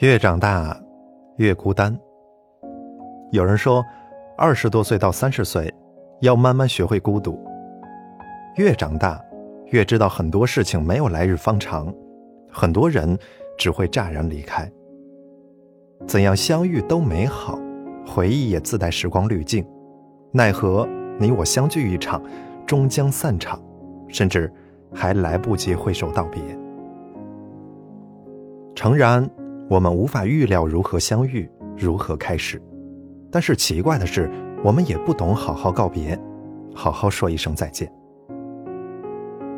[0.00, 0.80] 越长大，
[1.38, 1.92] 越孤单。
[3.32, 3.84] 有人说，
[4.36, 5.74] 二十多岁到三十岁，
[6.20, 7.36] 要慢慢学会孤独。
[8.54, 9.20] 越长大，
[9.72, 11.92] 越知道很多事情没有来日方长，
[12.48, 13.18] 很多人
[13.58, 14.70] 只会乍然离开。
[16.06, 17.58] 怎样相遇都美好，
[18.06, 19.66] 回忆也自带时光滤镜。
[20.30, 20.88] 奈何
[21.18, 22.22] 你我相聚一场，
[22.64, 23.60] 终将散场，
[24.06, 24.48] 甚至
[24.94, 26.40] 还来不及挥手道别。
[28.76, 29.28] 诚然。
[29.68, 32.60] 我们无法预料如何相遇，如何开始，
[33.30, 34.30] 但是奇怪的是，
[34.64, 36.18] 我们也不懂好好告别，
[36.74, 37.90] 好好说一声再见。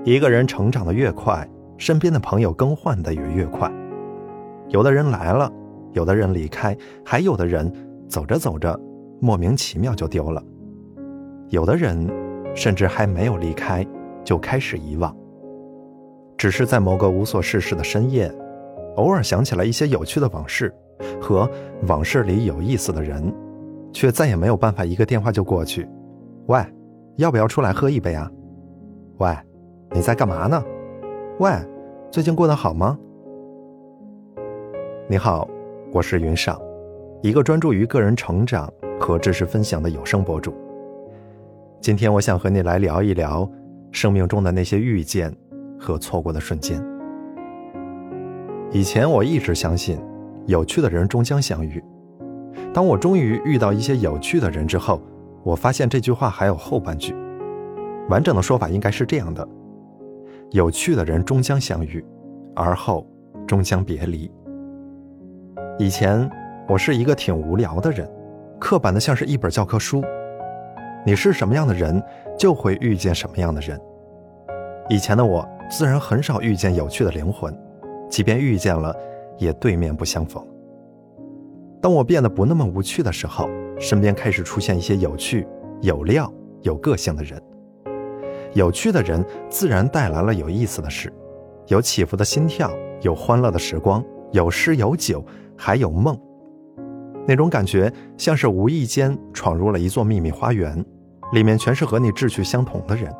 [0.04, 3.70] 一个人成长的越快，身边的朋友更换的也越快。
[4.68, 5.48] 有的人来了，
[5.92, 7.73] 有的人离开，还有的人
[8.09, 8.77] 走着走着，
[9.20, 10.42] 莫名其妙就丢了。
[11.51, 12.09] 有的人
[12.52, 13.87] 甚至还没有离开，
[14.24, 15.15] 就开始遗忘，
[16.37, 18.32] 只是在某个无所事事的深夜。
[19.00, 20.70] 偶尔想起来一些有趣的往事，
[21.18, 21.50] 和
[21.88, 23.34] 往事里有意思的人，
[23.95, 25.88] 却再也没有办法一个电话就过去。
[26.48, 26.62] 喂，
[27.16, 28.30] 要不要出来喝一杯啊？
[29.16, 29.34] 喂，
[29.93, 30.62] 你在干嘛呢？
[31.38, 31.51] 喂，
[32.10, 32.98] 最近过得好吗？
[35.09, 35.48] 你好，
[35.93, 36.60] 我是云上，
[37.23, 40.52] 一个专注于个人成长和知识分享的有声博主。
[41.80, 43.51] 今天我想和你来聊一聊
[43.93, 45.34] 生命中的那些遇见
[45.78, 46.90] 和错过的瞬间。
[48.73, 50.01] 以前我一直相信，
[50.46, 51.82] 有趣的人终将相遇。
[52.73, 55.02] 当我终于遇到一些有趣的人之后，
[55.43, 57.12] 我发现这句话还有后半句。
[58.09, 59.46] 完整的说法应该是这样的：
[60.51, 62.04] 有趣的人终将相遇，
[62.54, 63.04] 而后
[63.45, 64.31] 终将别离。
[65.77, 66.31] 以前
[66.69, 68.09] 我是一个挺无聊的人，
[68.60, 70.00] 刻板的像是一本教科书。
[71.05, 72.00] 你是什么样的人，
[72.38, 73.77] 就会遇见什么样的人。
[74.88, 77.53] 以前的我自然很少遇见有趣的灵魂。
[78.10, 78.94] 即便遇见了，
[79.38, 80.44] 也对面不相逢。
[81.80, 83.48] 当我变得不那么无趣的时候，
[83.78, 85.47] 身边开始出现一些有趣、
[85.80, 87.41] 有料、有个性的人。
[88.53, 91.10] 有趣的人自然带来了有意思的事，
[91.69, 92.70] 有起伏的心跳，
[93.00, 95.25] 有欢乐的时光，有诗有酒，
[95.56, 96.19] 还有梦。
[97.26, 100.84] 那种感觉像是无意间闯入了一座秘密花园，
[101.32, 103.15] 里面全是和你志趣相同的人，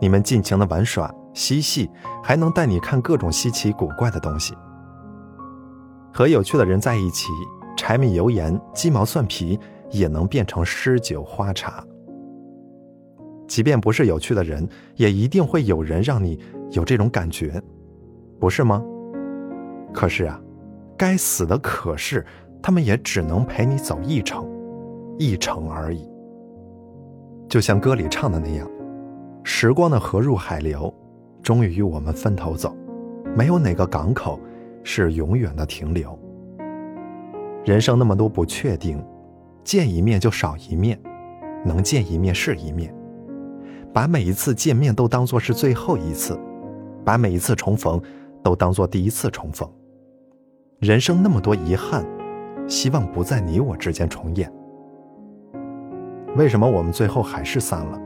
[0.00, 1.12] 你们尽情的玩耍。
[1.36, 1.88] 嬉戏
[2.24, 4.56] 还能带你看各种稀奇古怪的东西。
[6.10, 7.28] 和有趣的人在一起，
[7.76, 9.60] 柴米油盐、鸡毛蒜皮
[9.90, 11.84] 也能变成诗酒花茶。
[13.46, 17.62] 即便不是有趣的人，也一定会有人让你有这种感觉，
[18.40, 18.82] 不是吗？
[19.92, 20.40] 可是啊，
[20.96, 22.24] 该死的可是，
[22.62, 24.48] 他们也只能陪你走一程，
[25.18, 26.08] 一程而已。
[27.46, 28.66] 就像歌里唱的那样，
[29.44, 30.92] 时光的河入海流。
[31.46, 32.76] 终于与我们分头走，
[33.36, 34.40] 没有哪个港口
[34.82, 36.18] 是永远的停留。
[37.64, 39.00] 人生那么多不确定，
[39.62, 40.98] 见一面就少一面，
[41.64, 42.92] 能见一面是一面。
[43.92, 46.36] 把每一次见面都当作是最后一次，
[47.04, 48.02] 把每一次重逢
[48.42, 49.70] 都当作第一次重逢。
[50.80, 52.04] 人生那么多遗憾，
[52.66, 54.52] 希望不在你我之间重演。
[56.34, 57.96] 为什么我们最后还是散了？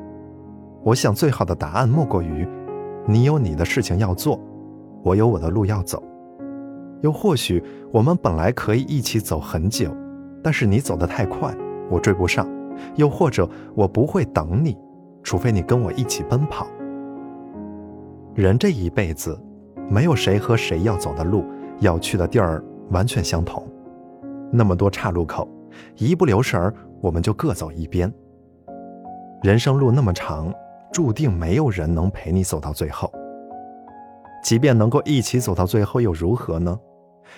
[0.82, 2.46] 我想最好的答案莫过于。
[3.06, 4.38] 你有你的事情要做，
[5.02, 6.02] 我有我的路要走。
[7.00, 9.90] 又或许我们本来可以一起走很久，
[10.42, 11.56] 但是你走得太快，
[11.90, 12.46] 我追不上。
[12.96, 14.76] 又或者我不会等你，
[15.22, 16.66] 除非你跟我一起奔跑。
[18.34, 19.38] 人这一辈子，
[19.88, 21.44] 没有谁和谁要走的路、
[21.80, 23.66] 要去的地儿完全相同。
[24.50, 25.48] 那么多岔路口，
[25.96, 28.12] 一不留神儿，我们就各走一边。
[29.42, 30.52] 人生路那么长。
[30.92, 33.12] 注定没有人能陪你走到最后。
[34.42, 36.78] 即便能够一起走到最后，又如何呢？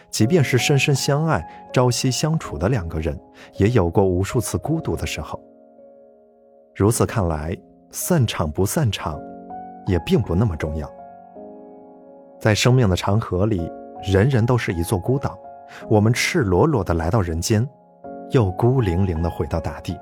[0.09, 3.19] 即便是深深相爱、朝夕相处的两个人，
[3.57, 5.39] 也有过无数次孤独的时候。
[6.75, 7.57] 如此看来，
[7.91, 9.21] 散场不散场，
[9.87, 10.91] 也并不那么重要。
[12.41, 13.71] 在生命的长河里，
[14.03, 15.39] 人人都是一座孤岛，
[15.91, 17.69] 我们赤裸裸的来到人间，
[18.31, 19.99] 又孤零零的回到大地。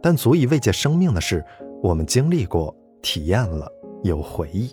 [0.00, 1.44] 但足以慰藉生命的是。
[1.82, 3.66] 我们经历过，体验了，
[4.04, 4.70] 有回忆。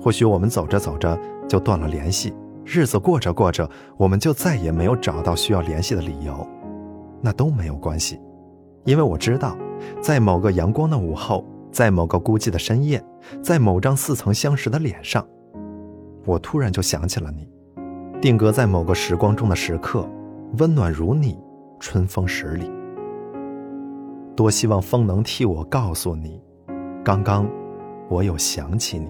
[0.00, 1.16] 或许我们走着走着
[1.48, 2.34] 就断了联系，
[2.64, 6.44] 日子过着过着，我们就再也没有找到需要联系的理由，
[7.22, 8.20] 那都没有关系，
[8.84, 9.56] 因为我知道，
[10.02, 13.00] 在某个阳光的午后，在某个孤寂的深夜，
[13.40, 15.24] 在某张似曾相识的脸上，
[16.26, 17.48] 我突然就想起了你，
[18.20, 20.04] 定格在某个时光中的时刻，
[20.58, 21.38] 温暖如你，
[21.78, 22.68] 春风十里。
[24.40, 26.40] 多希望风能替我告诉你，
[27.04, 27.46] 刚刚
[28.08, 29.06] 我有想起你。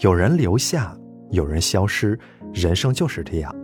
[0.00, 0.96] 有人留下，
[1.28, 2.18] 有人消失，
[2.54, 3.54] 人生就是这样。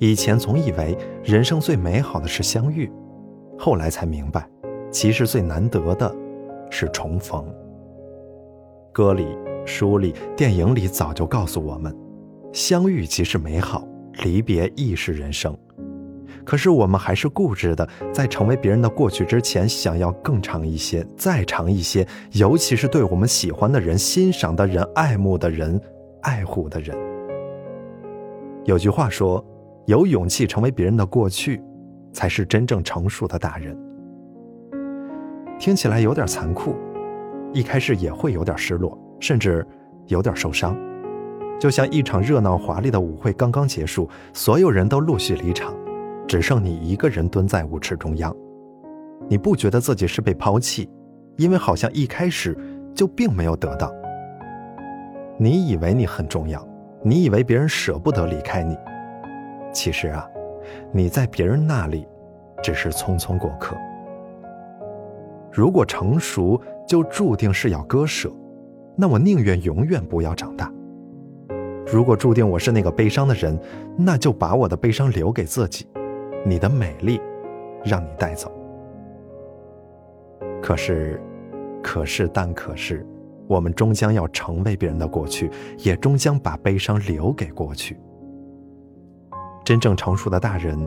[0.00, 2.90] 以前总以为人生最美好的是相遇，
[3.56, 4.50] 后来才明白，
[4.90, 6.12] 其实最难得的
[6.68, 7.46] 是重逢。
[8.92, 9.28] 歌里、
[9.64, 11.96] 书里、电影里早就告诉我们，
[12.52, 13.86] 相遇即是美好，
[14.24, 15.56] 离别亦是人生。
[16.48, 25.78] 可是我们还是固执的，在成为别人的过去之前，想要更长一些，再长一些，尤其是对我们喜欢的人、欣赏的人、爱慕的人、
[26.22, 26.96] 爱护的人。
[28.64, 29.44] 有句话说。
[29.86, 31.62] 有勇气成为别人的过去，
[32.12, 33.74] 才是真正成熟的大人。
[35.58, 36.76] 听起来有点残酷，
[37.54, 39.66] 一开始也会有点失落，甚至
[40.08, 40.76] 有点受伤。
[41.58, 45.74] 就像一场热闹华丽的舞会刚刚结束，所有人都陆续离场，
[46.28, 48.34] 只剩你一个人蹲在舞池中央。
[49.28, 50.88] 你不觉得自己是被抛弃，
[51.36, 52.56] 因为好像一开始
[52.94, 53.90] 就并没有得到。
[55.38, 56.66] 你以为你很重要，
[57.02, 58.76] 你以为别人舍不得离开你。
[59.72, 60.28] 其实啊，
[60.92, 62.06] 你在别人那里，
[62.62, 63.74] 只是匆匆过客。
[65.50, 68.30] 如果成熟就注定是要割舍，
[68.96, 70.70] 那我宁愿永远不要长大。
[71.90, 73.58] 如果注定我是那个悲伤的人，
[73.96, 75.86] 那就把我的悲伤留给自己，
[76.44, 77.20] 你的美丽，
[77.84, 78.50] 让你带走。
[80.62, 81.20] 可是，
[81.82, 83.06] 可是，但可是，
[83.46, 87.98] 我们终将要成为别人的过去，也终将把悲伤留给过去。
[89.64, 90.78] 真正成熟的大人，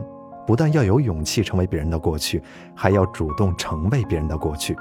[0.46, 2.42] 不但要有勇气成为别人的过去，
[2.74, 4.76] 还要主动成为别人的过去。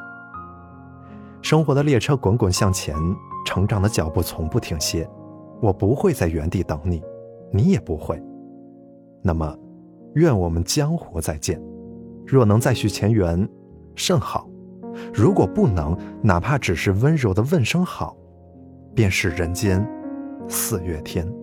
[1.41, 2.95] 生活的列车滚滚向前，
[3.45, 5.07] 成长的脚步从不停歇。
[5.61, 7.03] 我不会在原地等你，
[7.51, 8.21] 你也不会。
[9.21, 9.55] 那么，
[10.15, 11.61] 愿我们江湖再见。
[12.25, 13.47] 若能再续前缘，
[13.95, 14.49] 甚好；
[15.13, 18.15] 如果不能，哪怕只是温柔的问声好，
[18.95, 19.85] 便是人间
[20.47, 21.40] 四月天。